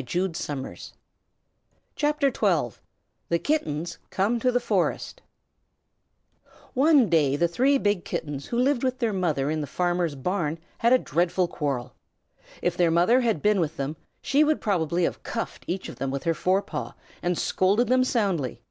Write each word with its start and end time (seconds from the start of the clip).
THE 0.00 0.04
KITTENS 0.04 0.94
COME 4.08 4.40
TO 4.40 4.52
THE 4.52 4.58
FOREST 4.60 5.22
One 6.72 7.10
day 7.10 7.36
the 7.36 7.46
three 7.46 7.76
big 7.76 8.06
Kittens 8.06 8.46
who 8.46 8.58
lived 8.58 8.82
with 8.82 8.98
their 8.98 9.12
mother 9.12 9.50
in 9.50 9.60
the 9.60 9.66
farmer's 9.66 10.14
barn 10.14 10.58
had 10.78 10.94
a 10.94 10.98
dreadful 10.98 11.48
quarrel. 11.48 11.92
If 12.62 12.78
their 12.78 12.90
mother 12.90 13.20
had 13.20 13.42
been 13.42 13.60
with 13.60 13.76
them, 13.76 13.96
she 14.22 14.42
would 14.42 14.62
probably 14.62 15.04
have 15.04 15.22
cuffed 15.22 15.64
each 15.66 15.90
with 15.90 16.24
her 16.24 16.32
fore 16.32 16.62
paw 16.62 16.94
and 17.22 17.36
scolded 17.36 17.88
them 17.88 18.02
soundly. 18.02 18.62